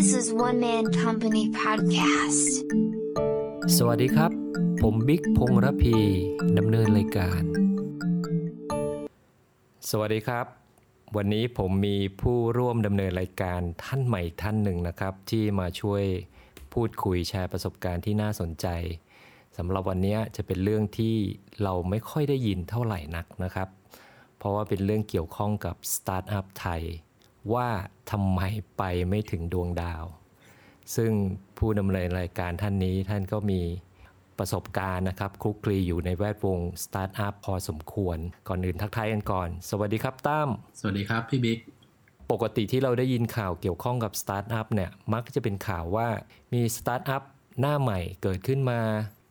[0.00, 2.50] This is One Man Company Podcast.
[3.76, 4.30] สวัสดีครับ
[4.82, 5.96] ผมบิ๊กพงษ์ระพี
[6.58, 7.42] ดำเนินรายการ
[9.90, 10.46] สวัสดีครับ
[11.16, 16.04] วันนี้ผมมีผู้ร่วมดำเนินรายการท่านใหม่ท่านหนึ่งนะครับ ที่มาช่วย
[16.74, 18.66] พูดคุยแชร์ประสบการณ์ที่น่าสนใจ
[19.56, 21.16] สำหรับวันนี้จะเป็นเรื่องที่
[21.62, 23.68] เราไม่ค่อยได้ยินเท่าไหร่นักนะครับ
[24.38, 26.82] เพราะว่าเป็นเรื่องเกี่ยวข้องกับสตาร์ทอัพไทย
[27.54, 27.68] ว่า
[28.10, 28.40] ทำไม
[28.78, 30.04] ไปไม่ถึงดวงดาว
[30.96, 31.12] ซึ่ง
[31.58, 33.60] ผู้ดำเนินรายการท่านนี้ท่านก็มี
[34.38, 40.48] ประสบการณ์นะครับคลุกคลีอยู่ในแวดวงสตาร์ทอัพพอสมควร ก่อนอื่นทักทายกันก่อน สวัสดีครับตั้ม
[40.80, 41.58] สวัสดีครับพี่บิ๊ก
[42.30, 46.08] ปกติที่เราได้ยินข่าวเกี่ยวข้องกับสตาร์ทอัพเนี่ยมักจะเป็นข่าวว่า
[46.52, 47.22] มีสตาร์ทอัพ
[47.60, 48.80] หน้าใหม่เกิดขึ้นมา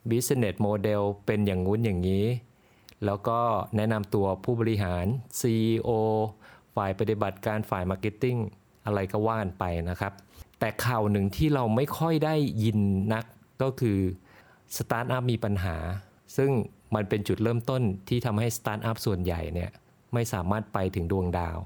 [0.09, 2.25] Business Model เป็นอย่างงู้นอย่างนี้
[3.05, 3.39] แล้วก็
[3.75, 5.05] แนะนำตัวผู้บริหาร
[5.39, 5.89] CEO
[6.77, 8.37] ฝ่ายปฏิบัติการฝ่าย marketing
[8.85, 10.13] อะไรก็ว่ากันไปนะครับ
[10.59, 12.79] แต่ข่าวหนึ่งที่เราไม่ค่อยได้ยิน
[13.13, 13.25] นัก
[13.61, 13.99] ก็คือ
[14.77, 15.77] สตาร์ทอัพมีปัญหา
[16.37, 16.51] ซึ่ง
[16.95, 19.71] มันเป็นจุดเริ่มต้นที่ทำให้สตาร์ทอัพส่วนใหญ่เนี่ย
[20.13, 21.57] ไม่สามารถไปถึงดวงดาว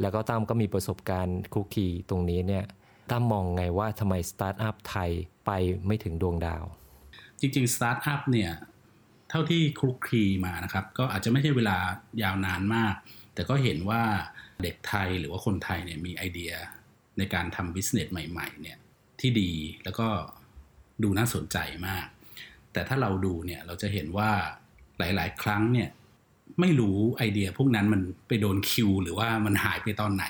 [0.00, 2.64] แล้วก็ตั้มก็มีประสบการณ์คลุกคลีตรงนี้เนี่ย
[3.10, 5.10] ตั้มมองไงว่าทำไมสตาร์ทอัพไทย
[5.46, 5.50] ไป
[5.86, 6.64] ไม่ถึงดวงดาว
[7.40, 8.50] จริงๆสตาร์ทอัพเนี่ย
[9.30, 11.76] เท่าที่คลุกคลีมานะครับ ก็อาจจะไม่ใช่เวลา
[12.22, 12.94] ยาวนานมาก
[13.36, 14.02] แต่ก็เห็นว่า
[14.62, 16.52] เด็กไทยหรือว่าคนไทยเนี่ยมีไอเดีย
[17.18, 18.78] ในการทำ business ใหม่ๆเนี่ย
[19.20, 19.52] ที่ดี
[19.84, 20.08] แล้วก็
[21.02, 22.06] ดูน่าสนใจมาก
[22.72, 24.30] แต่ถ้าเราดูเนี่ยเราจะเห็นว่า
[24.98, 25.88] หลาย ๆ ครั้งเนี่ย
[26.60, 30.24] ไม่รู้ไอเดียพวกนั้นมันไปโดน kill หรือว่ามันหายไปตอนไหน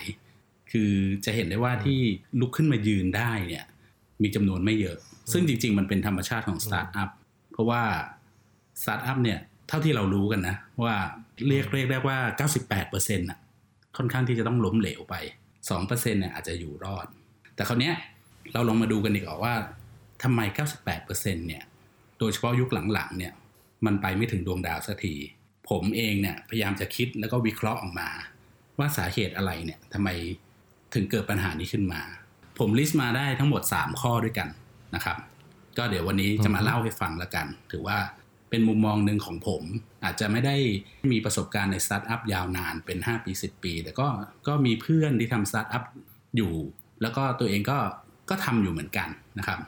[0.72, 0.90] คือ
[1.24, 1.98] จะเห็นได้ว่าที่
[2.40, 3.64] ลุกขึ้นมายืนได้เนี่ย
[4.22, 4.98] มีจำนวนไม่เยอะ
[5.32, 7.10] ซึ่งจริง ๆ มันเป็นธรรมชาติของสตาร์ทอัพ
[7.52, 7.82] เพราะว่า
[8.82, 10.94] สตาร์ทอัพเนี่ยเท่าที่เรารู้กันนะว่า
[11.48, 12.18] เรียกเรียกได้ว่า
[12.72, 13.38] 98%น่ะ
[13.96, 15.14] ค่อนข้างที่จะต้องล้มเหลวไป
[15.64, 17.06] 2%เนี่ยอาจจะอยู่รอด
[17.54, 17.94] แต่คราวเนี้ย
[18.52, 19.54] เราลองมาดูกันดีกว่าว่า
[20.22, 20.40] ทำไม
[20.94, 21.62] 98%เนี่ย
[22.18, 23.32] โดยเฉพาะยุคหลังๆ เนี่ย
[23.86, 25.14] มันไปไม่ถึงดวงดาวสักที
[25.68, 28.08] ผมเองเนี่ยพยายามจะคิดแล้วก็วิเคราะห์ออกมา
[28.78, 30.08] ว่าสาเหตุอะไรเนี่ยทำไม
[30.94, 32.02] ถึงเกิดปัญหานี้ขึ้นมา
[32.58, 34.48] ผม list มาได้ทั้งหมด 3 ข้อด้วยกัน
[34.94, 35.16] นะครับ
[35.78, 37.98] ก็เดี๋ยววันนี้จะมาเล่าให้ฟังละกัน ถือว่า
[38.56, 39.62] เป็นมุมมองหนึ่งของผม
[40.04, 40.56] อาจจะไม่ได้
[41.12, 44.08] มีประสบการณ์ในสตาร์ทอัพยาวนานเป็น 5 ปี 10 ปี แต่ก็
[44.46, 45.82] ก็มีเพื่อนที่ทำสตาร์ทอัพ
[46.36, 46.52] อยู่
[47.02, 47.78] แล้วก็ตัวเองก็
[48.30, 49.08] ก็ทำอยู่เหมือนกัน
[49.38, 49.58] นะครับ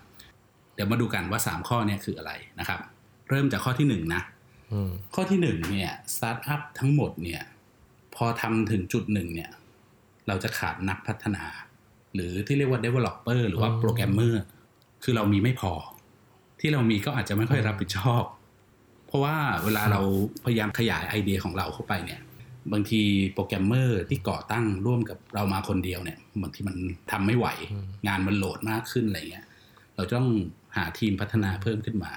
[0.74, 2.80] เดี๋ยวมาดูกันว่า 3 ข้อเนี่ยคืออะไรนะครับ
[3.28, 4.22] เริ่มจากข้อที่ 1 นะ
[4.72, 7.42] อืมข้อที่หนึ่งเนี่ยสตาร์ทอัพทั้งหมดเนี่ย
[8.14, 9.50] พอทำถึงจุดหนึ่งเนี่ย
[10.28, 11.44] เราจะขาดนักพัฒนา
[12.14, 14.42] หรือที่เรียกว่า developer หรือว่าโปรแกรมเมอร์
[15.04, 15.72] คือเรามีไม่พอ
[16.60, 18.24] ที่เรามีก็อาจจะไม่ค่อยรับผิดชอบ
[19.08, 20.00] เพราะว่าเวลาเรา
[20.44, 22.20] พยายามขยายไอเดียของเราเข้าไปเนี่ย
[22.72, 23.02] บางที
[23.34, 26.76] โปรแกรมเมอร์ที่ก่อตั้งร่วมกับเรามาคนเดียวเนี่ยบางทีมัน
[27.10, 27.46] ทำไม่ไหว
[28.06, 29.46] งานมันโหลดมากขึ้นอะไรเงี้ย
[29.96, 30.30] เราจะต้อง
[30.76, 32.12] หาทีมพัฒนาเพิ่มขึ้นมา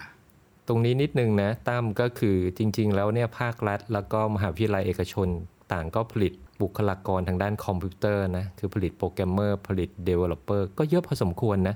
[0.67, 5.27] ตรงนี้นิดนึงนะตั้มก็คือจริง ๆ แล้วเนี่ยภาครัฐ แล้วก็มหาวิทยาลัยเอกชน
[5.71, 11.75] ต่างก็ผลิตบุคลากรทางด้านคอมพิวเตอร์นะคือผลิตโปรแกรมเมอร์ผลิต Developer ก็เยอะพอสมควรนะ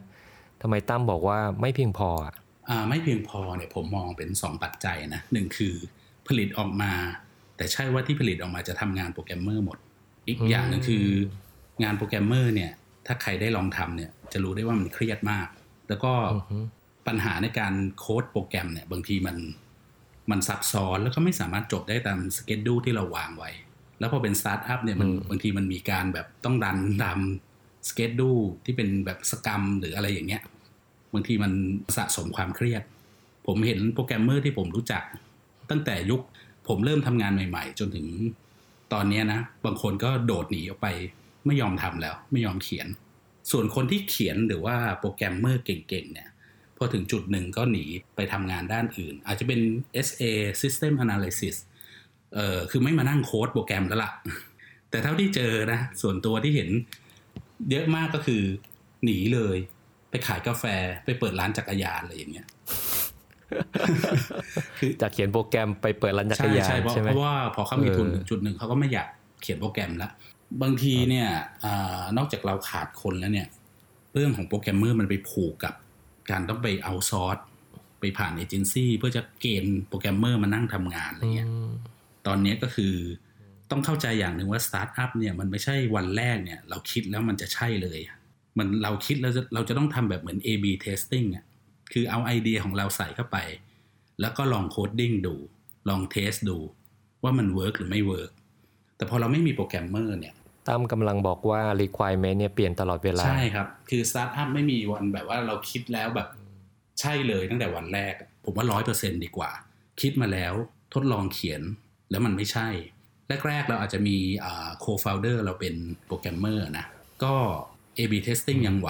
[0.61, 2.43] ทำไมตั้มบอกว่าไม่เพียงพออะอ่า
[2.89, 5.75] ไม่เพียงพอเนี่ยผมมองเป็น 2 ปัจจัยนะหนึ่งคือ
[6.27, 6.93] ผลิตออกมา
[7.57, 9.77] แต่ใช่ว่าที่ผลิตออกมาจะทำงานโปรแกรมเมอร์หมด
[10.27, 11.05] อีกอืมอย่างหนึ่งคือ
[11.83, 12.71] งานโปรแกรมเมอร์เนี่ย
[13.05, 15.47] ถ้าใครได้ลองทำเนี่ย จะรู้ได้ว่ามันเครียดมาก
[15.89, 16.57] แล้วก็อือฮึ
[17.07, 19.37] ปัญหาในการโค้ดโปรแกรมเนี่ยบางทีมัน
[20.31, 23.51] มันซับซ้อนแล้วก็ไม่สามารถจบได้ตาม schedule ที่เราวางไว้
[23.99, 27.19] แล้วพอเป็นสตาร์ทอัพเนี่ยมันบางทีมันมีการแบบต้องรันตาม
[27.89, 28.31] schedule
[28.65, 30.41] ที่เป็นแบบ scrum หรืออะไรอย่างเงี้ย
[31.15, 31.51] บางทีมัน
[31.97, 32.83] สะสมความเครียด
[33.47, 35.03] ผมเห็นโปรแกรมเมอร์ที่ผมรู้จัก
[35.69, 36.21] ตั้งแต่ยุค
[36.67, 38.07] ผมเริ่มทำงานใหม่ ๆ จนถึง
[38.93, 40.87] ตอนนี้นะ บางคนก็โดดหนีออกไป
[41.45, 42.87] ไม่ยอมทำแล้ว ไม่ยอมเขียน
[43.51, 46.29] ส่วนคนที่เขียนหรือว่าโปรแกรมเมอร์เก่งๆเนี่ย
[46.77, 49.59] พอถึงจุดหนึ่งก็หนีไปทำงานด้านอื่น อาจจะเป็น
[50.07, 50.23] SA
[50.61, 51.55] System Analysis
[52.33, 54.11] เอ่อคือไม่มานั่งโค้ดโปรแกรมแล้วล่ะ
[54.89, 56.69] แต่เท่าที่เจอนะ ส่วนตัวที่เห็น
[57.71, 58.43] เยอะมากก็คือ
[59.03, 59.57] หนีเลย
[60.15, 60.65] ไปขายกาแฟ
[61.05, 62.47] ไปเปิดร้านจักรยานอะไรอย่างเงี้ย
[64.77, 69.07] คือจากเขียนโปรแกรมไปเปิดร้านจักรยานใช่ใช่เพราะใช่ไหมเพราะว่าพอเขามีทุนเออถึงจุดหนึ่งเขาก็ไม่อยาก
[69.41, 70.09] เขียนโปรแกรมละ
[70.61, 71.27] บางทีเนี่ย
[71.63, 73.47] อานอกจากเราขาดคนแล้วเนี่ย
[74.13, 75.73] เรื่องของโปรแกรมเมอร์มันไปผูกกับ
[76.31, 77.37] การต้องไป outsource
[77.99, 81.69] ไปผ่านเอเจนซี่เพื่อจะเกณฑ์โปรแกรมเมอร์มานั่งทำงานอะไรเงี้ยอืม
[82.27, 82.93] ตอนนี้ก็คือ
[83.71, 87.99] ต้องเข้าใจอย่างหนึ่งว่าสตาร์ทอัพเนี่ยมันไม่ใช่วันแรกเนี่ย เราคิดแล้วมันจะใช่เลย
[88.57, 91.45] มันเราคิดแล้วจะเราจะต้องทำแบบเหมือน A/B testing อะ
[91.91, 93.37] คือเอาไอเดียของเราใส่เข้าไป
[94.21, 95.35] แล้วก็ลอง coding ดู
[95.89, 96.57] ลอง test ดู
[97.23, 98.31] ว่ามัน work หรือไม่ work
[98.97, 100.35] แต่พอเราไม่มีโปรแกรมเมอร์เนี่ย
[100.67, 106.27] ตั้มกำลังบอกว่า requirement เนี่ยเปลี่ยนตลอดเวลา ใช่ครับ คือสตาร์ทอัพไม่มีวันแบบว่าเราคิดแล้วแบบ
[106.99, 108.13] ใช่เลยตั้งแต่วันแรก
[108.45, 109.51] ผมว่าร้อยเปอร์เซ็นดีกว่า
[110.01, 110.53] คิดมาแล้ว
[110.93, 111.61] ทดลองเขียน
[112.09, 112.67] แล้วมันไม่ใช่
[113.47, 114.17] แรก ๆ เราอาจจะมี
[114.79, 115.75] co-founder เราเป็น
[116.05, 116.85] โปรแกรมเมอร์นะ
[117.23, 117.35] ก็
[117.97, 118.89] A/B testing ยังไหว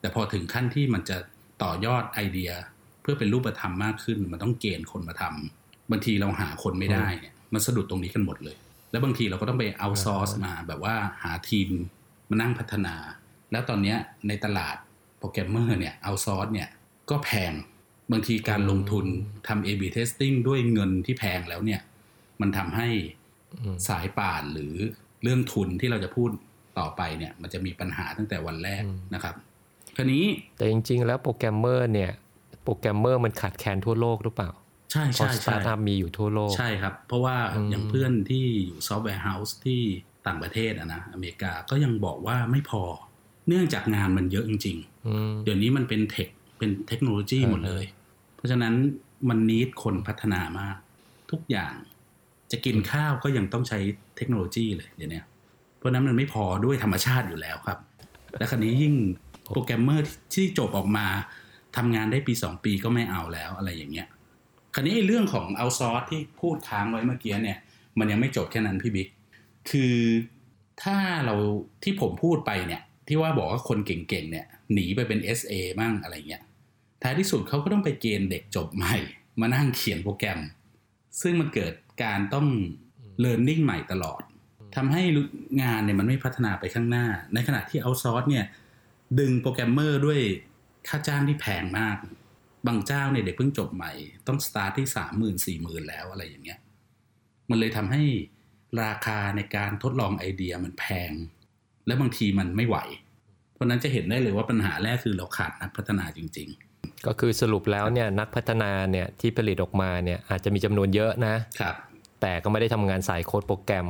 [0.00, 1.16] แต่พอถึงขั้นที่มันจะ
[1.62, 2.50] ต่อยอดไอเดีย
[3.02, 8.56] เพื่อเป็นรูปธรรมมากขึ้น มันต้องเกณฑ์คนมาทำบางทีเราหาคนไม่ได้เนี่ยมันสะดุดตรงนี้กันหมดเลย
[8.90, 11.68] แล้วบางทีเราก็ต้องไปเอาซอร์สมาแบบว่าหาทีม
[12.28, 12.94] มานั่งพัฒนา
[13.50, 13.98] แล้วตอนเนี้ย
[14.28, 14.76] ในตลาด
[15.18, 16.68] โปรแกรมเมอร์เนี่ยเอาซอร์สเนี่ย
[17.10, 17.52] ก็แพง
[18.12, 19.06] บางทีการลงทุน
[19.48, 21.80] ทำ A/B testing ด้วยเงินที่แพงแล้วเนี่ย
[22.40, 22.88] มันทำให้
[23.60, 24.74] อืมสายป่านหรือ
[25.22, 26.30] เรื่องทุนที่เราจะพูด
[26.78, 29.34] ต่อไปเนี่ย มันจะมีปัญหาตั้งแต่วันแรกอืมนะครับ
[29.96, 30.24] คราวนี้
[30.56, 32.12] แต่จริง ๆ แล้วโปรแกรมเมอร์เนี่ย
[32.64, 34.50] โปรแกรมเมอร์มันขาดแคลนทั่วโลกหรือเปล่า
[34.92, 39.80] ใช่เพราะใช่ใช่สตาร์ทอัพมีอยู่ทั่วโลก ใช่ครับ เพราะว่าอืมอย่างเพื่อนที่อยู่ software house ที่
[40.26, 42.82] ต่างประเทศอะนะอเมริกาก็ยังบอกว่าไม่พอ
[43.48, 44.76] เนื่องจากงานมันเยอะจริง
[45.06, 46.28] อืมๆเดี๋ยวนี้มันเป็น tech
[46.58, 47.84] เป็นเทคโนโลยีเออหมดเลย
[48.36, 48.74] เพราะฉะนั้น
[49.28, 50.76] มันนิดคนพัฒนามาก
[51.30, 51.74] ทุกอย่าง
[52.52, 53.78] จะกินข้าวก็ยังต้องใช้
[54.16, 55.35] เทคโนโลยีเลยเดี๋ยวนี้เพ
[55.86, 57.78] ราะนั้นมันไม่พอด้วยธรรมชาติอยู่แล้วครับ
[58.38, 58.94] และครนี้ยิ่ง
[59.52, 60.04] โปรแกรมเมอร์
[60.34, 61.06] ที่จบออกมา
[61.76, 64.08] ทำงานได้ปีสองปีก็ไม่เอาแล้วอะไรอย่างเงี้ย
[64.74, 67.58] ครนี้ไอ้เรื่องของเอาซอร์สที่พูดค้างไว้เมื่อกี้เนี่ย
[67.98, 69.08] มันยังไม่จบแค่นั้นพี่บิ๊ก
[69.70, 69.94] คือ
[70.82, 70.96] ถ้า
[71.26, 71.34] เรา
[71.82, 76.42] ที่ผมพูดไปเนี่ย ที่ว่าบอกว่าคนเก่งๆเนี่ยหนีไปเป็น SA มั่งอะไรเงี้ย
[77.02, 78.96] ท้ายที่สุดเขาก็ต้องไปเกณฑ์เด็กจบใหม่
[79.40, 80.40] มานั่งเขียนโปรแกรม
[81.20, 81.74] ซึ่งมันเกิด
[82.04, 82.46] การต้อง
[83.24, 84.22] learning ใหม่ตลอด
[84.76, 85.02] ทำให้
[85.62, 88.44] งานเนี่ยมันไม่พัฒนาไปข้างหน้า ในขณะที่ outsource เนี่ย
[89.18, 90.20] ดึงโปรแกรมเมอร์ด้วย
[90.88, 91.96] ค่าจ้างที่แพงมาก
[92.66, 93.92] บางเจ้าเนี่ยเด็กเพิ่งจบใหม่
[94.26, 96.58] ต้องสตาร์ทที่สามหมื่นสี่หมื่นแล้วอะไรอย่างเงี้ย
[97.50, 98.02] มันเลยทำให้
[98.82, 101.12] ราคาในการทดลองไอเดียมันแพง
[101.86, 102.76] และบางทีมันไม่ไหว
[103.54, 106.50] เพราะฉะนั้นจะเห็นได้เลยว่าปัญหาแรกคือเราขาดนักพัฒนาจริง
[107.06, 111.74] ก็คือสรุปแล้วเนี่ยนักพัฒนาเนี่ยที่ผลิตออกมาเนี่ยอาจจะมีจำนวนเยอะนะๆครับ
[112.20, 113.88] แต่ก็ไม่ได้ทำงานสายโค้ดโปรแกรม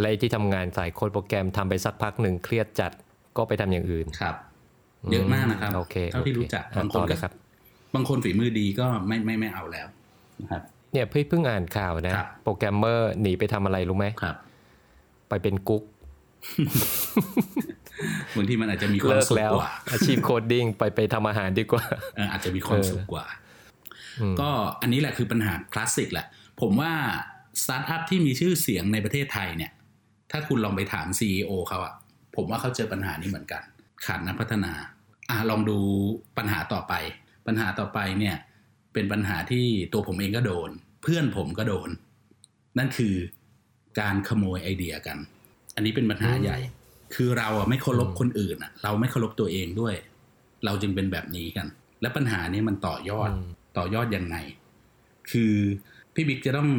[0.00, 2.92] และที่ทำงานสายโค้ดโปรแกรมทำไปสักพักหนึ่งเครียดจัด
[3.36, 4.34] ก็ไปทำอย่างอื่นครับ
[5.12, 7.32] เยอะมากนะครับโอเคเท่าที่โอครู้จักอะบางคต่นอเลก็ยครับ
[7.94, 9.86] บางคนฝีมือดีก็ไม่ไม่ไม่เอาแล้ว
[10.40, 10.62] นะครับ
[10.92, 14.36] เนี่ยพี่เพิ่งอ่านข่าวนะครับโปรแกรมเมอร์หนีไปทำอะไรรู้ไหมครับ
[15.28, 15.82] ไปเป็นกุ๊ก
[18.36, 21.84] บางทีมันอาจจะมีความเลิกสุขแล้วกว่าอาชีพโคดดิ้งไปไปทำอาหารดีกว่า
[22.16, 23.26] เอออาจจะมีความเออสุขกว่า
[24.20, 24.50] อืมก็
[24.82, 26.26] อันนี้แหละคือปัญหาคลาสสิกแหละ
[26.60, 26.92] ผมว่า
[27.62, 29.70] สตาร์ทอัพที่มีชื่อเสียงในประเทศไทยเนี่ย
[30.30, 31.94] ถ้าคุณลองไปถาม CEO เขาอะ
[32.36, 33.62] ผมว่าเขาเจอปัญหานี้เหมือนกัน
[34.04, 34.72] ขาดนักพัฒนา
[35.30, 35.78] อะลองดู
[36.38, 36.94] ปัญหาต่อไป
[37.46, 38.36] ปัญหาต่อไปเนี่ย
[38.92, 40.70] เป็นปัญหาที่ตัวผมเองก็โดน
[41.02, 41.90] เพื่อนผมก็โดน
[42.78, 43.14] นั่นคือ
[44.00, 45.18] การขโมยไอเดียกัน
[45.74, 46.58] อันนี้เป็นปัญหาใหญ่
[47.14, 49.94] คือเราอะไม่เคารพคนอื่นอะเราไม่เคารพตัวเองด้วย
[50.64, 51.66] เราจึงเป็นแบบนี้กัน
[52.00, 54.36] และปัญหานี้มันต่อยอดอืมต่อยอดยังไง
[55.30, 55.54] คือ
[56.14, 56.70] พี่บิ๊กจะต้อง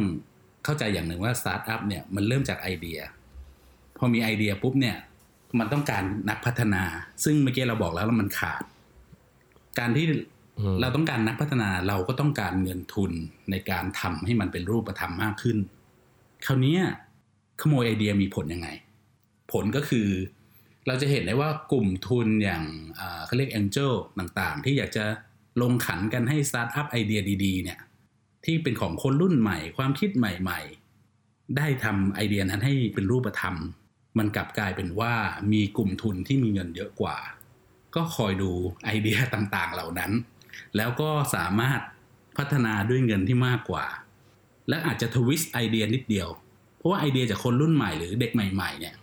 [0.64, 2.98] เข้าใจอย่างหนึ่งว่าสตาร์ทอัพเนี่ยมันเริ่มจากไอเดีย
[3.98, 4.96] พอมีไอเดียปุ๊บเนี่ย
[5.58, 6.82] มันต้องการนักพัฒนา
[7.24, 8.62] ซึ่งเมื่อกี้เราบอกแล้วว่ามันขาด
[9.78, 10.06] การที่
[10.58, 13.12] อืมเราต้องการนักพัฒนาเราก็ต้องการเงินทุน
[13.50, 15.58] ในการทำให้มันเป็นรูปธรรมมากขึ้น
[16.46, 16.82] คราวเนี้ย
[17.60, 18.68] ขโมยไอเดียมีผลยังไง
[19.52, 20.08] ผลก็คือ
[20.86, 22.62] เราจะเห็นได้ว่ากลุ่มทุนอย่าง
[22.98, 25.04] อ่าเขาเรียก Angel ต่างๆ ที่อยากจะ
[25.62, 27.78] ลงขันกันให้สตาร์ทอัพไอเดียดีๆ เนี่ย
[28.44, 30.60] ที่เป็นของคนรุ่นใหม่ ความคิดใหม่
[31.08, 33.54] ๆ ได้ทำไอเดียนั้นให้เป็นรูปธรรม
[34.18, 35.14] มันกลับกลายเป็นว่า
[35.52, 37.16] มีกลุ่มทุนที่มีเงินเยอะกว่า
[37.94, 38.50] ก็คอยดู
[38.84, 40.12] ไอเดียต่างๆเหล่านั้น
[40.76, 41.80] แล้วก็สามารถ
[42.36, 43.86] พัฒนาด้วยเงินที่มากกว่า
[44.68, 46.28] และอาจจะ twist ไอเดียนิดเดียว
[46.78, 48.94] เพราะว่าไอเดียจากคนรุ่นใหม่หรือเด็กใหม่ๆเนี่ย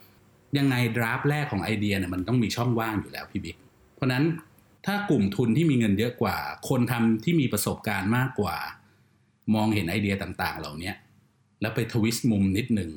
[0.57, 3.57] ยังไง draft แรกของไอเดียเนี่ยมันต้องมีช่องว่างอยู่แล้วพี่บิ๊ก
[3.95, 4.23] เพราะนั้น
[4.85, 6.37] ถ้ากลุ่มทุนที่มีเงินเยอะกว่า
[6.69, 8.57] คนทำที่มีประสบการณ์มากกว่า
[9.55, 10.91] มองเห็นไอเดียต่างๆ เหล่านี้
[11.61, 12.89] แล้วไป twist มุมนิดหนึ่ง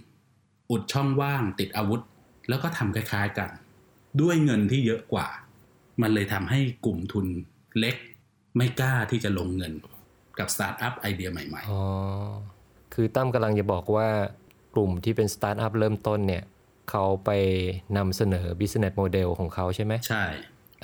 [0.70, 2.00] อุดช่องว่างติดอาวุธ
[2.48, 3.50] แล้วก็ทำคล้าย ๆ กัน
[4.20, 5.26] ด้วยเงินที่เยอะกว่า
[6.02, 7.26] มันเลยทำให้กลุ่มทุน
[7.78, 7.96] เล็ก
[8.56, 9.72] ไม่กล้าที่จะลงเงิน
[10.38, 11.82] กับสตาร์ทอัพไอเดียใหม่อ๋อ
[12.94, 14.08] คือตั้มกำลังจะบอกว่า
[14.75, 16.44] กลุ่มที่เป็นสตาร์ทอัพเริ่มต้นเนี่ย
[16.90, 17.30] เขาไป
[17.96, 20.25] นำเสนอ business model ของเขาใช่ไหมๆใช่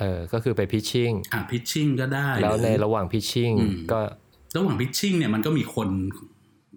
[0.01, 4.01] เออก็คือไป pitching อะ pitching ก็ได้ แล้วในหรือระหว่าง pitching อืมก็
[4.57, 5.89] ระหว่างพิชชิ่งเนี่ยมันก็มีคน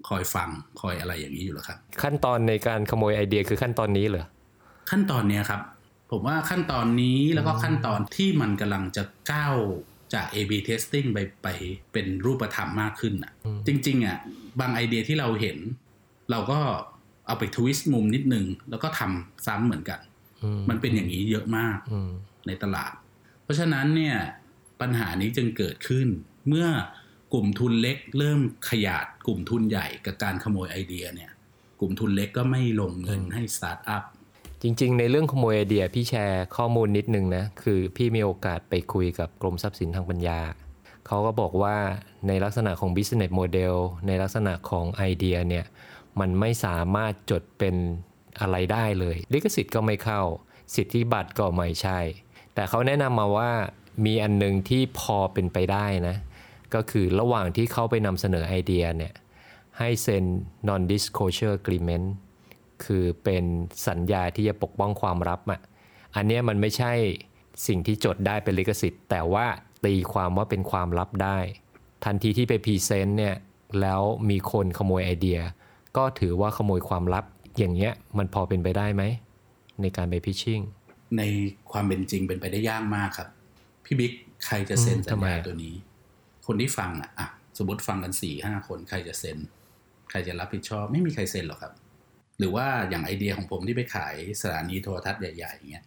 [0.09, 0.49] คอยฟัง
[0.81, 4.25] คอยอะไรอย่างนี้อยู่แล้วครับ ขั้นตอนในการขโมยไอเดียคือขั้นตอนนี้เหรอ
[4.91, 5.61] ขั้นตอนเนี้ยครับ
[6.11, 9.55] ผมว่าขั้นตอนนี้แล้วก็ขั้นตอนที่มันกำลังจะก้าว
[10.13, 11.47] จาก A/B testing ไปไป
[11.93, 14.17] เป็นรูปธรรมมากขึ้นอะอืมจริง ๆอะ
[14.59, 15.57] บางไอเดียที่เราเห็น
[16.31, 16.59] เราก็
[17.27, 19.99] เอาไปทวิสต์มุมนิดนึง แล้วก็ทำซ้ำเหมือนกัน
[20.43, 22.11] อืมมันเป็นอย่างนี้เยอะมากอืม
[22.47, 22.91] ในตลาด
[23.43, 24.15] เพราะฉะนั้นเนี่ย
[24.81, 26.07] ปัญหานี้จึงเกิดขึ้น
[26.47, 26.67] เมื่อ
[27.33, 31.31] กลุ่มทุนเล็กเริ่มขยาดกลุ่มทุนใหญ่กับการขโมยไอเดียเนี่ย
[31.79, 34.03] กลุ่มทุนเล็กก็ไม่ลงเงินให้สตาร์ทอัพ
[34.61, 40.39] จริง ๆ ในเรื่องขโมยไอเดียพี่แชร์ข้อมูลนิดนึงนะ คือพี่มีโอกาสไปคุยกับกรมทรัพย์สินทางปัญญา
[41.07, 41.77] เขาก็บอกว่า
[42.27, 43.75] ในลักษณะของ business model
[44.07, 45.65] ในลักษณะของไอเดียเนี่ย
[46.19, 47.75] มันไม่สามารถจดเป็น
[48.41, 50.21] อะไรได้เลย ลิขสิทธิ์ก็ไม่เข้า
[50.75, 51.99] สิทธิบัตรก็ไม่ใช่
[52.53, 53.51] แต่เขาแนะนำมาว่า
[54.05, 56.15] มีอันหนึงที่พอเป็นไปได้นะ
[56.75, 59.13] ก็คือระหว่างที่เขาไปนำเสนอไอเดียเนี่ย
[59.77, 60.25] ให้เซ็น
[60.67, 62.07] non disclosure agreement
[62.83, 63.43] คือเป็น
[63.87, 65.61] สัญญาที่จะปกป้องความลับอะ
[66.15, 66.91] อันเนี้ยมันไม่ใช่
[67.67, 69.45] สิ่งที่จดได้เป็นลิขสิทธิ์ แต่ว่า
[69.85, 71.37] ตีความว่าเป็นความลับได้
[72.05, 73.35] ทันทีที่ไปพรีเซนต์เนี่ย
[73.81, 75.39] แล้วมีคนขโมยไอเดีย
[75.97, 77.25] ก็ถือว่าขโมยความลับ
[77.57, 79.03] อย่างเงี้ยมันพอเป็นไปได้ไหม
[79.81, 80.61] ในการไปพิชชิ่ง
[81.17, 81.21] ใน
[81.71, 83.27] ความเป็นจริงเป็นไปได้ยากมากครับ
[83.85, 84.11] พี่บิ๊ก
[84.45, 85.75] ใครจะเซ็นอืมสัญทำไมญาอะตัวนี้
[86.47, 87.27] คนที่ฟังอะอะ
[87.57, 89.37] สมมติฟังกันสี่ห้าคนใครจะเซ็น
[90.09, 91.73] ใครจะรับผิดชอบ ไม่มีใครเซ็นหรอกครับ
[92.39, 95.85] หรือว่าอย่างไอเดียของผมที่ไปขายสถานีโทรทัศน์ใหญ่ๆอย่างเงี้ย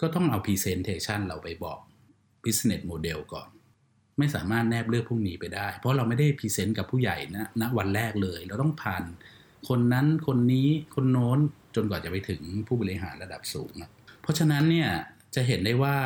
[0.00, 1.78] ก็ต้องเอา Presentation เราไปบอก
[2.44, 3.48] Business Model ก่อน
[4.18, 9.04] ไม่สามารถแนบเลือกพวกนี้ไปได้ เพราะเราไม่ได้พรีเซนต์กับผู้ใหญ่นะณวันแรกเลย เราต้องผ่าน
[9.68, 11.38] คนนั้นคนนี้คนโน้น
[11.74, 13.90] จนกว่าจะไปถึงผู้บริหารระดับสูงนะ
[14.22, 14.88] เพราะฉะนั้นเนี่ย
[15.34, 15.96] จะเห็นได้ว่า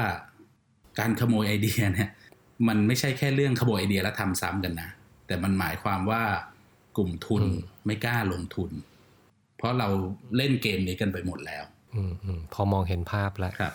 [0.99, 2.11] การขโมยไอเดียเนี่ย
[2.69, 4.91] มันไม่ใช่แค่เรื่องขโมยไอเดียแล้วทำซ้ำกันนะ
[5.27, 6.23] แต่มันหมายความว่า
[6.97, 8.71] กลุ่มทุนอืมไม่กล้าลงทุน
[9.57, 9.89] เพราะเรา
[10.37, 11.65] เล่นเกมนี้กันไปหมดแล้ว
[11.95, 13.73] อืมอืมพอมองเห็นภาพแล้วครับ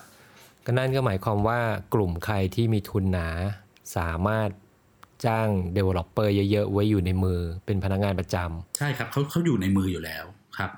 [0.66, 1.60] ก็นั่นก็หมายความว่า
[1.94, 3.30] กลุ่มใครที่มีทุนหนา
[3.98, 4.50] สามารถ
[5.26, 10.26] จ้าง Developer เยอะ ๆ ไว้อยู่ในมือเป็นพนักงานประจำใช่ครับเขาเขาอยู่ในมืออยู่แล้ว
[10.58, 10.72] ครับ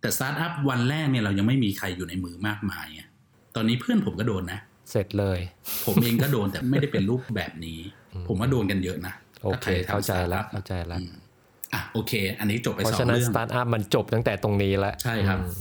[0.00, 3.02] แต่สตาร์ทอัพวันแรกเนี่ยเรายังไม่มีใครอยู่ในมือมากมายไง
[3.54, 5.38] ตอนนี้เพื่อนผมก็โดนนะ เสร็จเลย
[5.86, 7.80] ผมเองก็โดนแต่ไม่ได้เป็นรูปแบบนี้
[8.26, 9.14] ผมว่าโดนกันเยอะนะ
[9.44, 11.12] โอเคถ้าใรทำเข้าใจแล้วสตร์ทอัพเข้าใจแล้วอืม
[11.72, 15.54] อะโอเค อันนี้จบไปเพราะสอฉะงนั้นเรื่อสงตาร์ทอัพมันจบตั้งแต่ตรงนี้แล้วใช่ครับอืม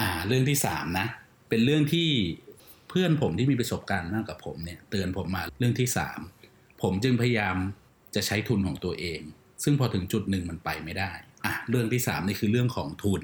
[0.00, 1.06] อ่า เรื่องที่สามนะ
[1.48, 2.08] เป็นเรื่องที่
[2.88, 6.20] เพื่อนผมที่มีประสบการณ์มากกับผมเนี่ย เตือนผมมาเรื่องที่สาม
[6.82, 7.56] ผมจึงพยายาม
[8.14, 9.20] จะใช้ทุนของตัวเอง
[9.64, 11.10] ซึ่งพอถึงจุดหนึ่งมันไปไม่ได้
[11.44, 13.22] อะเรื่องที่สามนี่คือเรื่องของทุน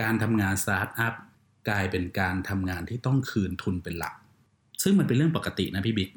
[0.00, 1.14] การทำงานสตาร์ทอัพ
[1.68, 4.14] กลายเป็นการทำงานที่ต้องคืนทุนเป็นหลัก
[4.82, 6.10] ซึ่งมันเป็นเรื่องปกตินะพี่บิ๊ก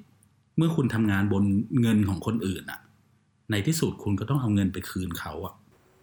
[0.58, 1.44] เมื่อคุณทำงานบน
[1.82, 2.80] เงินของคนอื่นอะ
[3.52, 5.54] ในที่สุดคุณก็ต้องเอาเงินไปคืนเขาอะ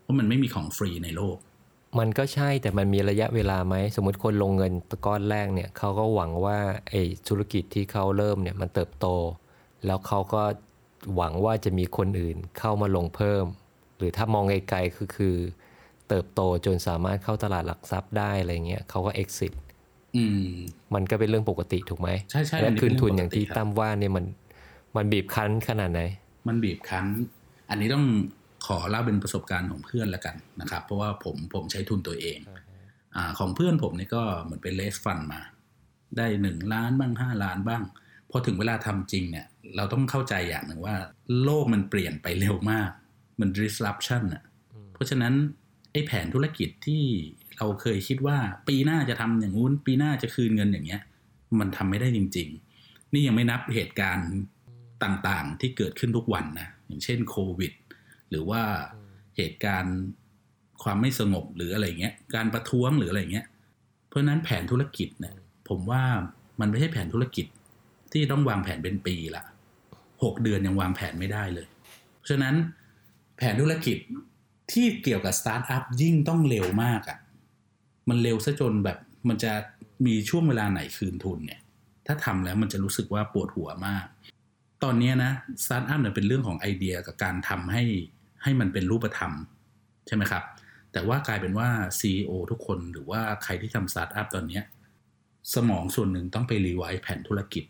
[0.02, 1.36] เพราะมันไม่มีของฟรีในโลก
[1.98, 4.72] มันก็ใช่แต่มันมีระยะเวลาไหม สมมติคนลงเงิน
[5.06, 6.58] ก้อนแรกเนี่ยเขาก็หวังว่า
[6.88, 9.06] ไอ้ธุรกิจที่เขาเริ่มเนี่ยมันเติบโต
[9.86, 10.42] แล้วเขาก็
[11.14, 13.44] หวังว่าจะมีคนอื่นเข้ามาลงเพิ่ม
[13.96, 15.36] หรือถ้ามองไกลๆคือคือ
[16.08, 19.52] เติบโตจนสามารถเข้าตลาดหลักทรัพย์ได้อะไรเงี้ยเขาก็ exit
[20.16, 20.48] อืม
[20.94, 24.24] มันก็เป็นเรื่องปกติถูกไหมใช่ใช่และอันนี้คืนทุนเป็นอเรื่องย่างที่ปกติครับตั้มว่าเนี่ยมัน
[24.96, 26.00] มันบีบคั้นขนาดไหน
[26.48, 27.06] มันบีบคั้น
[27.70, 28.04] อันนี้ต้อง
[28.66, 32.38] ขอเล่าเป็นประสบการณ์ของเพื่อนละกันนะครับ เพราะว่าผมผมใช้ทุนตัวเอง
[33.16, 35.40] อ่าของเพื่อนผมนี่ก็เหมือนเป็นเลสฟันมา
[36.16, 37.82] ได้หนึ่งล้านบ้างห้าล้านบ้าง
[38.30, 39.46] พอถึงเวลาทำจริงเนี่ย
[39.76, 40.96] เราต้องเข้าใจอย่างหนึ่งว่า
[41.42, 42.90] โลกมันเปลี่ยนไปเร็วมาก
[43.40, 44.44] มัน disruption อะ
[44.94, 45.34] เพราะฉะนั้น
[45.94, 47.02] ไอ้แผนธุรกิจที่
[47.56, 51.02] เราเคยคิดว่าปีหน้าจะทำอย่างงู้น ปีหน้าจะคืนเงินอย่างเงี้ย
[51.58, 52.48] มันทำไม่ได้จริง
[52.80, 54.30] ๆ นี่ยังไม่นับเหตุการณ์
[55.04, 57.72] ต่างๆ ที่เกิดขึ้นทุกวันนะอย่างเช่นโควิด
[58.30, 58.62] หรือว่า
[59.36, 59.98] เหตุการณ์
[60.82, 63.46] ความไม่สงบหรืออะไรเงี้ย การประท้วงหรืออะไรเงี้ย
[64.08, 65.34] เพราะฉะนั้นแผนธุรกิจเนี่ย
[65.68, 66.02] ผมว่า
[66.60, 67.46] มันไม่ใช่แผนธุรกิจ
[68.12, 69.44] ที่ต้องวางแผนเป็นปีละ
[70.22, 71.66] หกเดือนยังวางแผนไม่ได้เลย
[72.18, 72.54] เพราะฉะนั้น
[73.36, 73.98] แผนธุรกิจ
[74.72, 77.18] ที่เกี่ยวกับสตาร์ทอัพยิ่งต้องเร็วมากอะ่ะ
[78.08, 79.52] มันเร็วซะจนแบบมันจะ
[80.06, 81.60] มีช่วงเวลาไหนคืนทุนเนี่ย
[82.06, 84.06] ถ้าทำแล้วมันจะรู้สึกว่าปวดหัวมาก
[84.82, 85.32] ตอนนี้นะ
[85.64, 87.82] สตาร์ทอัพเนี่ยเป็นเรื่องของไอเดียกับการทำให้
[88.42, 89.32] ให้มันเป็นรูปธรรม
[90.06, 90.44] ใช่ไหมครับ
[90.92, 91.68] แต่ว่ากลายเป็นว่า
[92.00, 94.60] CEO ทุกคนหรือว่าใครที่ทำสตาร์ทอัพตอนนี้
[95.54, 97.64] สมองส่วนหนึ่งต้องไป revise แผนธุรกิจ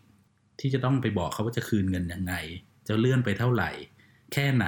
[0.59, 2.33] ที่จะต้องไปบอกเขาว่าจะคืนเงินยังไง
[2.87, 3.69] จะเลื่อนไปเท่าไหร่
[4.33, 4.67] แค่ไหน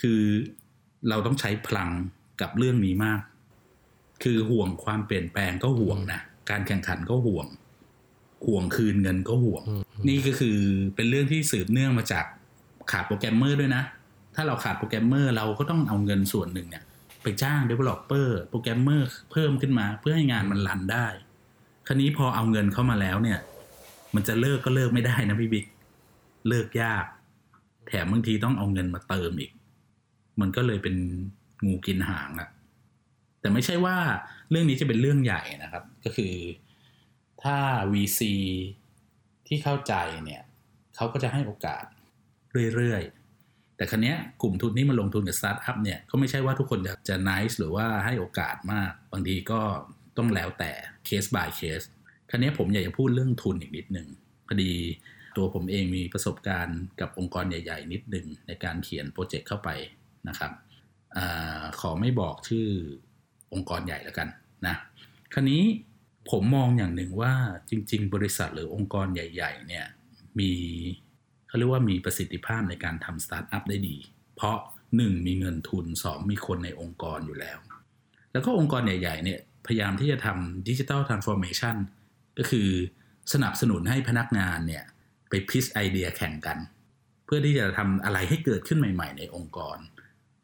[0.00, 0.20] คือ
[1.08, 1.90] เราต้องใช้พลัง
[2.40, 3.20] กับเรื่องนี้มาก
[4.22, 6.20] คือห่วงความเปลี่ยนแปลงก็ห่วงนะ
[6.50, 7.46] การแข่งขันก็ห่วง
[8.46, 9.62] ห่วงคืนเงินก็ห่วง
[10.08, 10.58] นี่ก็คือ
[10.94, 12.24] เป็นเรื่องที่สืบเนื่องมาจาก
[12.90, 13.82] ขาดโปรแกรมเมอร์ด้วยนะ
[14.34, 16.84] ถ้าเราขาดโปรแกรมเมอร์เราก็ต้องเอาเงินส่วนหนึ่งเนี่ย
[17.22, 21.06] ไปจ้าง developer โปรแกรมเมอร์เพิ่มขึ้นมาเพื่อให้งานมัน run ได้
[21.86, 23.38] คราวนี้พอเอาเงินเข้ามาแล้วเนี่ย
[24.14, 25.66] มันจะเลิกก็เลิกไม่ได้นะพี่บิ๊ก
[26.48, 27.04] เลิกยาก
[27.88, 29.52] แถมบางทีต้องเอาเงินมาเติมอีก
[30.40, 30.96] มันก็เลยเป็น
[31.66, 32.48] งูกินหางอะ
[33.40, 33.96] แต่ไม่ใช่ว่า
[34.50, 36.34] เรื่องนี้จะเป็นเรื่องใหญ่นะครับ ก็คือ
[37.42, 37.56] ถ้า
[37.92, 38.20] VC
[39.46, 40.42] ที่เข้าใจเนี่ย
[40.96, 41.84] เขาก็จะให้โอกาส
[42.74, 49.60] เรื่อยๆ แต่คราวนี้กลุ่มทุนที่มาลงทุนกับสตาร์ทอัพเนี่ยก็ไม่ใช่ว่าทุกคนจะจะ nice หรือว่าให้โอกาสมาก บางทีก็
[50.16, 50.70] ต้องแล้วแต่
[51.06, 51.80] เคส by เคส
[52.30, 54.08] คราวนี้ผมอยากจะพูดเรื่องทุนอีกนิดหนึ่ง
[54.46, 54.72] พอดี
[55.36, 59.70] ตัวผมเองมีประสบการณ์กับองค์กรใหญ่ ๆ นิดหนึ่งในการเขียนโปรเจกต์เข้าไป
[60.28, 60.52] นะครับ
[61.16, 61.18] อ
[61.80, 62.66] ขอไม่บอกชื่อ
[63.52, 64.28] องค์กรใหญ่แล้วกัน
[64.66, 64.74] นะ
[65.32, 65.62] คราวนี้
[66.30, 67.32] ผมมองอย่างหนึ่งว่า
[67.70, 69.86] จริง ๆ บริษัทหรือองค์กรใหญ่ ๆ เนี่ย
[70.38, 70.52] มี
[71.48, 73.96] เขาเรียกว่ามีประสิทธิภาพในการทำสตาร์ทอัพได้ดี
[74.36, 74.58] เพราะ
[74.92, 77.58] 1 มีเงินทุน 2 มีคนในองค์กรอยู่แล้ว
[78.32, 81.76] แล้วก็องค์กรใหญ่ ๆ เนี่ยพยายามที่จะทำ digital transformation
[82.38, 82.68] ก็คือ
[83.32, 84.84] สนับสนุนให้พนักงานเนี่ย
[85.28, 86.58] ไป pitch ไอเดียแข่งกัน
[87.24, 89.78] เพื่อที่จะทำอะไรให้เกิดขึ้นใหม่ ๆ ในองค์กร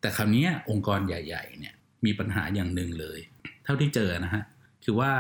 [0.01, 3.19] แต่คราวนี้องค์กรใหญ่ๆเนี่ยมีปัญหาอย่างหนึ่งเลย
[3.65, 4.43] เท่าที่เจอนะฮะ
[4.85, 5.13] คือว่า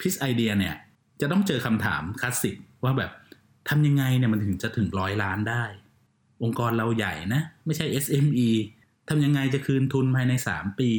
[0.00, 0.74] pitch ไอเดียเนี่ย
[1.20, 3.10] จะต้องเจอคำถามคลาสสิกว่าแบบ
[3.68, 5.64] ทำยังไงเนี่ยมันถึงจะถึงร้อยล้านได้
[6.42, 8.48] องค์กรเราใหญ่นะ ไม่ใช่ SME
[9.08, 10.90] ทำยังไงจะคืนทุนภายใน 3 ปี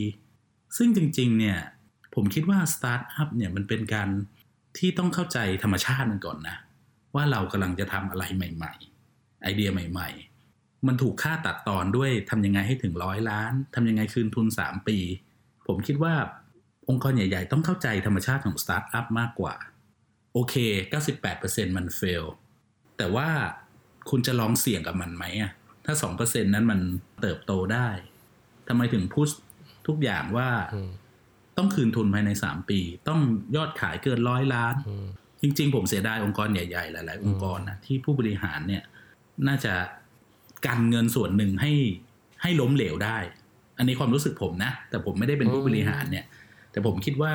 [0.77, 1.57] ซึ่งจริงๆเนี่ย
[2.15, 4.09] ผมคิดว่าสตาร์ทอัพเนี่ยมันเป็นการ
[4.77, 6.57] ที่ต้องเข้าใจธรรมชาติมันก่อนนะ
[7.15, 8.73] ว่าเรากำลังจะทำอะไรใหม่
[9.07, 10.30] ๆ ไอเดียใหม่ ๆ
[10.87, 14.97] มันถูกฆ่าตัดตอนด้วยทำยังไงให้ถึงร้อยล้านทำยังไงคืนทุน3ปี
[15.67, 16.13] ผมคิดว่า
[16.89, 19.55] องค์กรใหญ่ๆ ต้องเข้าใจธรรมชาติของสตาร์ทอัพมากกว่า
[20.33, 20.55] โอเค
[21.17, 22.25] 98%มัน fail
[22.97, 23.29] แต่ว่า
[24.09, 25.51] คุณจะลองเสี่ยงกับมันไหมอะ
[25.85, 26.79] ถ้า 2%นั้นมัน
[27.21, 27.87] เติบโตได้
[28.67, 29.27] ทำไมถึงพูด
[29.87, 30.49] ทุกอย่างว่า
[31.57, 33.19] ต้องคืนทุนภายใน 3 ปี ต้อง
[33.55, 34.75] ยอดขายเกินร้อยล้าน
[35.41, 38.83] จริง ๆ ผมเสียดายองค์กรใหญ่ๆ หลาย ๆ องค์กรนะที่ผู้บริหารเนี่ย
[39.47, 39.73] น่าจะ
[40.65, 41.73] กันเงินส่วนหนึ่งให้
[42.41, 43.17] ให้ล้มเหลวได้
[43.77, 46.25] อันนี้ความรู้สึกผมนะ แต่ผมไม่ได้เป็นผู้บริหารเนี่ย
[46.71, 47.33] แต่ผมคิดว่า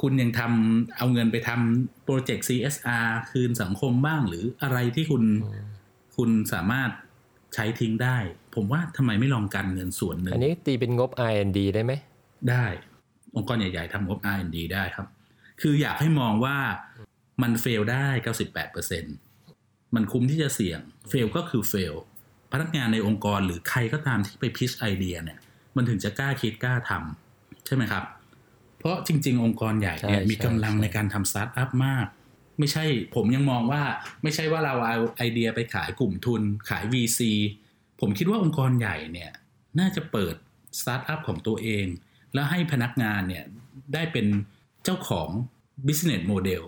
[0.00, 5.22] คุณยังทำเอาเงินไปทำโปรเจกต์ CSR คืนสังคมบ้างหรืออะไรที่คุณ
[6.16, 6.90] คุณสามารถ
[7.54, 8.18] ใช้ทิ้งได้
[8.54, 11.92] ผมว่าทำไมไม่ลองกันเงินส่วนหนึ่ง อันนี้ตีเป็นงบ R&D ได้ไหม
[12.50, 12.64] ได้
[13.36, 15.06] องค์กรใหญ่ๆทำงบ R&D ได้ครับ
[15.60, 16.56] คืออยากให้มองว่า
[17.42, 18.06] มันเฟลได้
[19.22, 21.94] 98%มันคุ้มที่จะเสี่ยง เฟลก็คือเฟล
[22.52, 25.38] พนักงานในองค์กรหรือใครก็ตามที่ไปพิชไอเดียเนี่ย
[25.76, 28.04] มันถึงจะกล้าคิดกล้าทำใช่ไหมครับ
[28.78, 32.06] เพราะจริง ๆ องค์กรใหญ่เนี่ยใช่มีกำลังใช่ในการทำสตาร์ทอัพมาก
[32.58, 32.84] ไม่ใช่
[33.14, 33.82] ผมยังมองว่า
[34.22, 37.20] ไม่ใช่ว่าเราเอาไอเดียไปขายกลุ่มทุนขาย VC
[38.00, 39.30] ผมคิดว่าองค์กรใหญ่เนี่ย
[39.78, 40.34] น่าจะเปิด
[40.80, 41.86] สตาร์ทอัพของตัวเอง
[42.34, 43.44] แล้วให้พนักงานเนี่ย
[43.94, 44.26] ได้เป็น
[44.84, 45.28] เจ้าของ
[45.86, 46.62] business model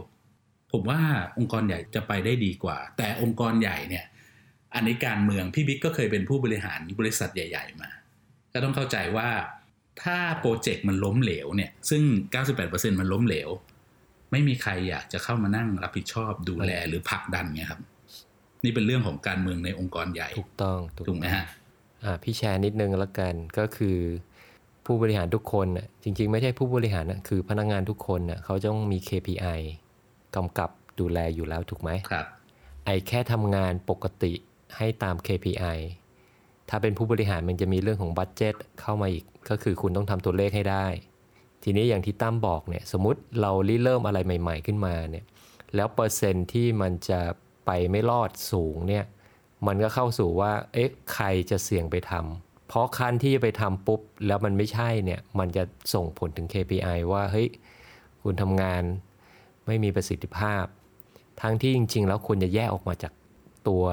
[0.72, 1.00] ผมว่า
[1.38, 4.04] องค์กรใหญ่จะไปได้ดีกว่า แต่องค์กรใหญ่เนี่ย
[4.74, 7.90] อันนี้การเมืองพี่บิ๊กก็เคยเป็นผู้บริหารบริษัทใหญ่ ๆ มา
[8.52, 9.28] ก็ต้องเข้าใจว่า
[10.02, 12.02] ถ้าโปรเจกต์มันล้มเหลวเนี่ยซึ่ง
[12.50, 13.48] 98%มันล้มเหลว
[14.30, 17.80] ไม่มีใครอยากจะเข้ามานั่งรับผิดชอบดูแลหรือผลักดันไงครับ
[18.64, 20.78] นี่เป็นเรื่องของการเมืองในองค์กรใหญ่ถูกต้อง
[21.08, 21.44] ถูกไหมฮะ
[22.04, 23.98] อ่าพี่แชร์นิดนึงแล้วกันก็คือ
[24.86, 29.60] ผู้บริหารทุกคนน่ะจริง ๆ ไม่ใช่ผู้บริหารนะคือพนักงานทุกคนน่ะเขาต้องมี KPI
[30.36, 32.26] กำกับดูแลอยู่แล้วถูกไหมครับ
[32.86, 34.32] ไอแค่ทำงานปกติ
[34.76, 35.78] ให้ตาม KPI
[36.68, 40.86] ถ้าเป็นผู้บริหารมันจะมีเรื่องของบัตเจตเข้ามาอีก ก็คือคุณต้องทำตัวเลขให้ได้
[41.62, 45.24] ทีนี้อย่างที่ตั้มบอกเนี่ยสมมติเราริเริ่มอะไรใหม่ ๆ ขึ้นมาเนี่ย
[45.74, 47.20] แล้วเปอร์เซ็นต์ที่มันจะ
[47.66, 49.04] ไปไม่รอดสูงเนี่ย
[49.66, 57.48] มันก็เข้าสู่ว่าเอ๊ะใครจะเสี่ยงไปทำเพราะคันที่จะไปทำปุ๊บ แล้วมันไม่ใช่เนี่ยมันจะส่งผลถึง KPI ว่าเฮ้ย
[58.22, 58.82] คุณทำงาน
[59.66, 60.64] ไม่มีประสิทธิภาพ
[61.42, 63.12] ทั้งที่จริง ๆ แล้วควรจะแยกออกมาจาก
[63.68, 63.84] ตัว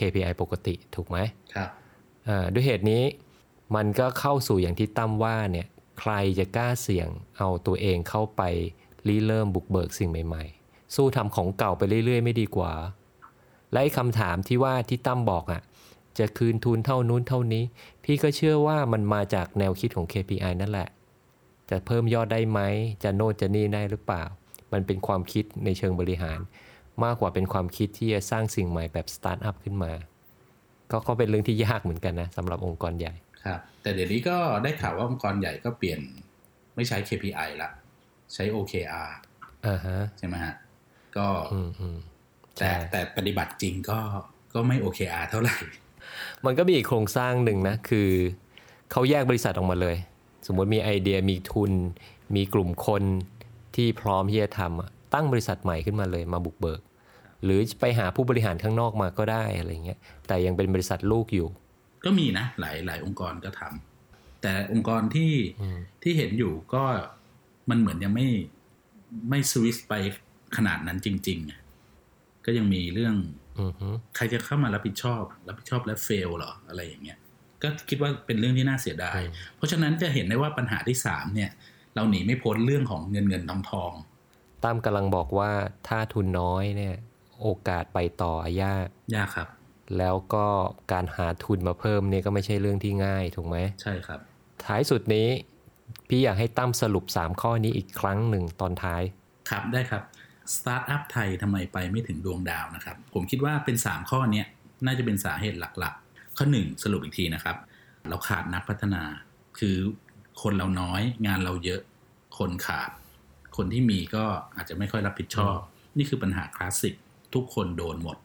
[0.00, 1.18] KPI ปกติถูกไหม
[1.54, 1.68] ครับ
[2.28, 3.02] อ่าด้วยเหตุนี้
[3.76, 5.66] มันก็เข้าสู่อย่างที่ตั้มว่าเนี่ย
[6.00, 7.08] ใครจะกล้าเสี่ยง
[7.38, 8.42] เอาตัวเองเข้าไป
[9.06, 12.72] ริเริ่มบุกเบิกสิ่งใหม่ๆ สู้ทำของเก่าไปเรื่อยๆ ไม่ดีกว่า
[13.72, 15.62] และไอ้คำถามที่ว่าที่ตั้มบอกอะ่ะ
[16.18, 17.64] จะคืนทุนเท่านู้นเท่านี้
[18.04, 20.88] พี่ก็เชื่อว่ามันมาจากแนวคิดของ KPI นั่นแหละ
[21.70, 22.60] จะเพิ่มยอดได้ไหม
[23.02, 24.22] จะโน่นจะนี่ได้หรือเปล่า
[24.72, 26.38] มันเป็นความคิดในเชิงบริหาร
[27.04, 29.92] มากกว่าเป็นความคิดที่จะสร้างสิ่งใหม่แบบสตาร์ทอัพขึ้นมา
[30.90, 36.00] ก็ก็เป็นเรื่องที่ยากเหมือนกันนะสำหรับองค์กรใหญ่ครับแต่เดี๋ยวนี้ก็ได้ข่าวว่าองค์กรใหญ่ก็เปลี่ยน
[36.76, 37.70] ไม่ใช้ KPI ละ
[38.34, 39.08] ใช้ OKR
[39.66, 40.54] อ่าฮะใช่ไหมฮะ
[41.16, 41.98] ก็อืมอืม
[42.58, 43.98] แต่ใช่แต่ปฏิบัติจริงก็
[44.54, 45.56] ก็ไม่ OKR เท่าไหร่
[46.44, 48.10] มันก็มีอีกโครงสร้างหนึ่งนะ คือ
[48.90, 49.96] เขาแยกบริษัทออกมาเลย
[50.46, 51.72] สมมติมีไอเดียมีทุน
[52.36, 53.02] มีกลุ่มคน
[53.76, 56.80] ที่พร้อมที่จะทำอะตั้งบริษัทใหม่ขึ้นมาเลยมาบุกเบิก
[57.44, 61.48] หรือไปหาผู้บริหารข้างนอกมาก็ได้อะไรเงี้ยแต่ยังเป็นบริษัทลูกอยู่
[62.04, 66.82] ก็มีนะหลายหลายองค์กรก็ทำแต่องค์กรที่อืมที่เห็นอยู่ก็
[67.70, 68.28] มันเหมือนยังไม่
[69.30, 69.94] ไม่สวิสไป
[70.56, 71.60] ขนาดนั้นจริงๆอะ
[72.44, 73.14] ก็ยังมีเรื่อง
[73.58, 77.18] อืมฮึใครจะเข้ามารับผิดชอบ รับผิดชอบและเฟลเหรออะไรอย่างเงี้ย
[77.62, 79.20] ก็คิดว่าเป็นเรื่องที่น่าเสียดาย
[79.56, 81.50] เพราะฉะนั้นจะเห็นได้ว่าปัญหาที่สามเนี่ย
[81.94, 83.92] เราหนีไม่พ้นเรื่องของเงินเงินทองทอง
[84.64, 85.50] ตั้มกำลังบอกว่า
[85.88, 86.94] ถ้าทุนน้อยเนี่ย
[87.40, 89.48] โอกาสไปต่อยากยากครับ
[89.98, 90.46] แล้วก็
[90.92, 94.20] การหาทุนมาเพิ่มเนี่ยก็ไม่ใช่เรื่องที่ง่ายถูกไหมใช่ครับ
[94.64, 95.28] ท้ายสุดนี้
[96.08, 99.02] พี่อยากให้ตั้มสรุป 3 ข้อนี้อีกครั้งหนึ่งตอนท้าย
[99.50, 100.02] ครับได้ครับ
[100.54, 104.46] สตาร์ทอัพไทยทำไมไปไม่ถึงดวงดาวนะครับ ผมคิดว่าเป็น 3 ข้อเนี้ย
[104.86, 107.56] น่าจะเป็นสาเหตุหลักๆ ข้อ 1 สรุปอีกทีนะครับ
[108.08, 109.02] เราขาดนักพัฒนา
[109.58, 109.76] คือ
[110.42, 111.80] คนเราน้อยงานเราเยอะ
[112.38, 112.90] คนขาด
[113.56, 114.24] คนที่มีก็
[114.56, 115.56] อาจจะไม่ค่อยรับผิดชอบ
[115.98, 116.94] นี่คือปัญหาคลาสสิก
[117.34, 118.16] ทุกคนโดนหมด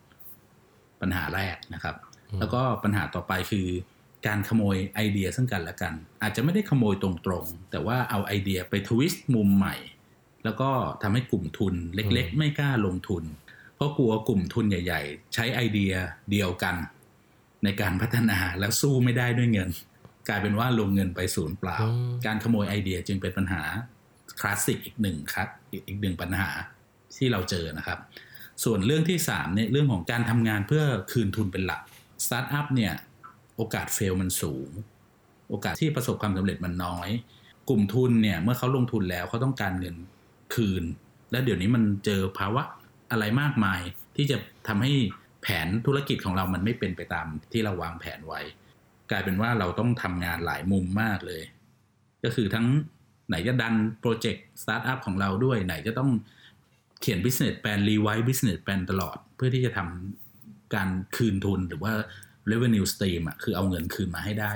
[1.02, 1.96] ปัญหาแรกนะครับ
[2.39, 3.68] แล้วก็ปัญหาต่อไปคือ
[4.28, 7.10] การขโมยไอเดียซึ่งกันและกัน อาจจะไม่ได้ขโมยตร
[7.42, 9.76] งๆ แต่ว่าเอาไอเดียไป twist มุมใหม่
[10.44, 10.70] แล้วก็
[11.02, 13.24] ทำให้กลุ่มทุนเล็กๆ อืม ไม่กล้าลงทุน
[13.76, 15.94] เพราะกลัวกลุ่มทุนใหญ่ ๆ ใช้ไอเดีย
[16.32, 16.76] เดียวกัน
[17.63, 19.70] ในการพัฒนาแล้วสู้ไม่ได้ด้วยเงิน
[20.30, 23.62] กลายเป็นว่าลงเงินไปศูนย์เปล่าอืมการขโมยไอเดียจึงเป็นปัญหา
[24.39, 26.50] คลาสสิกอีกหนึ่งครับอีกอีกหนึ่งปัญหา
[27.18, 28.00] ที่เราเจอนะครับ
[28.63, 31.82] ส่วนเรื่องที่3เนี่ยเรื่องของการทำงานเพื่อคืนทุนเป็นหลัก
[32.26, 32.93] สตาร์ทอัพเนี่ย
[33.56, 34.69] โอกาส fail มันสูง
[35.49, 37.10] โอกาสที่ประสบความสำเร็จมันน้อย
[37.69, 39.95] กลุ่มทุนเนี่ยเมื่อเขาลงทุนแล้วเขาต้องการเงิน
[40.56, 40.84] คืน
[41.32, 42.63] และเดี๋ยวนี้มันเจอภาวะ
[43.12, 43.82] อะไรมากมาย
[44.15, 44.93] ที่จะทำให้
[45.41, 48.41] แผนธุรกิจของเรามันไม่เป็นไปตามที่เราวางแผนไว้
[49.12, 51.43] กลายเป็นว่าเราต้องทำงานหลายมุมมากเลย
[52.23, 52.65] ก็คือทั้ง
[53.28, 56.10] ไหนจะดันโปรเจกต์สตาร์ทอัพของเราด้วยไหนจะต้อง
[57.04, 61.94] เขียน business plan revise business plan ตลอด เพื่อที่จะทำการคืนทุนหรือว่า
[62.52, 64.54] revenue stream อะคือเอาเงินคืนมาให้ได้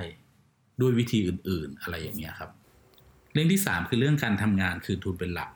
[0.81, 2.51] ด้วยวิธีอื่น ๆ อะไรอย่างเงี้ยครับ
[3.33, 5.49] เรื่องที่3คือเรื่องการทำงานคืนทุนเป็นหลัก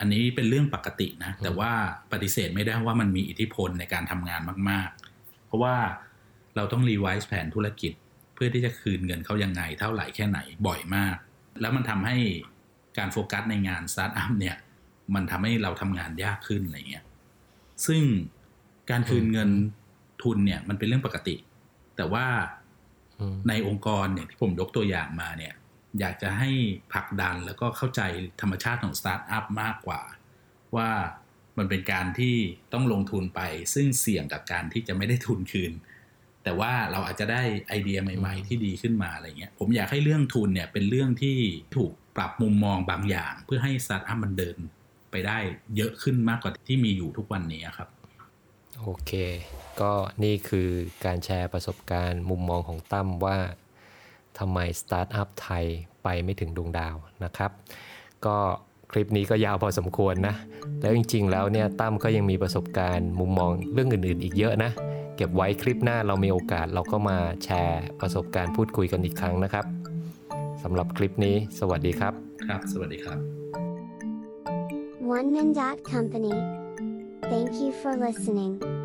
[0.00, 1.72] อันนี้เป็นเรื่องปกตินะ แต่ว่า
[2.12, 5.76] ปฏิเสธไม่ได้ว่ามันมีอิทธิพลในการทำงานมาก ๆ เพราะว่า
[6.56, 7.92] เราต้อง revise แผนธุรกิจ
[8.34, 11.16] เพื่อที่จะคืนเงินเขายังไง เท่าไหร่แค่ไหนบ่อยมาก
[11.60, 12.16] แล้วมันทำให้
[12.98, 14.56] การโฟกัสในงานสตาร์ทอัพเนี่ย
[15.14, 17.04] มันทำให้เราทำงานยากขึ้นอะไรเงี้ย
[17.86, 18.02] ซึ่ง
[18.90, 19.50] การคืนเงิน
[20.22, 21.36] ทุนเนี่ย มันเป็นเรื่องปกติ
[21.96, 22.26] แต่ว่า
[23.18, 25.54] อืมในองค์กรเนี่ยที่ผมยกตัวอย่างมาเนี่ย
[26.00, 26.50] อยากจะให้
[26.92, 28.00] ผลักดันแล้วก็เข้าใจ
[28.40, 30.02] ธรรมชาติของสตาร์ทอัพมากกว่า
[30.76, 30.90] ว่า
[31.58, 32.36] มันเป็นการที่
[32.72, 33.40] ต้องลงทุนไป
[33.74, 35.72] ซึ่งเสี่ยงกับการที่จะไม่ได้ทุนคืน
[36.44, 41.38] แต่ว่าเราอาจจะได้ไอเดียใหม่ ๆ ที่ดีขึ้นมาอะไรเงี้ย ผมอยากให้เรื่องทุนเนี่ยเป็นเรื่องที่
[41.76, 44.56] ถูกปรับมุมมองบางอย่าง เพื่อให้สตาร์ทอัพมันเดิน
[45.12, 45.38] ไปได้
[45.76, 47.88] เยอะขึ้นมากกว่าที่มีอยู่ทุกวันนี้ครับ
[48.80, 49.12] โอเค
[49.80, 49.92] ก็
[50.24, 50.68] นี่คือ
[51.04, 53.38] การแชร์ประสบการณ์มุมมองของตั้มว่า
[54.38, 55.64] ทำไมสตาร์ทอัพไทย
[56.02, 57.50] ไปไม่ถึงดวงดาวนะครับ
[58.26, 58.36] ก็
[58.92, 60.34] คลิปนี้ก็ยาวพอสมควรนะ
[60.80, 64.70] แล้วจริงๆ แล้วเนี่ยตั้มก็ยังมีประสบการณ์มุมมองเรื่องอื่นๆ อีกเยอะนะ
[65.16, 69.64] เก็บไว้คลิปหน้าเรามีโอกาสเราก็มาแชร์ประสบการณ์พูดคุยกันอีกครั้งนะครับ
[70.62, 72.12] สำหรับคลิปนี้ สวัสดีครับ
[72.46, 73.41] ครับ สวัสดีครับ
[75.12, 76.32] oneman.company.
[77.28, 78.81] Thank you for listening.